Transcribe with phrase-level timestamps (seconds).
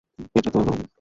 [0.37, 0.81] এটা তোর রুম।